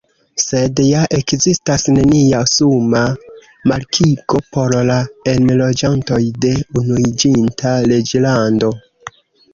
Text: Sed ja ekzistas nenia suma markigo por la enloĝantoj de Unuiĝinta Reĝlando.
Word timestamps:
Sed 0.43 0.79
ja 0.83 1.01
ekzistas 1.17 1.83
nenia 1.97 2.39
suma 2.53 3.03
markigo 3.73 4.41
por 4.57 4.75
la 4.91 4.97
enloĝantoj 5.35 6.21
de 6.47 6.55
Unuiĝinta 6.83 7.79
Reĝlando. 7.93 8.77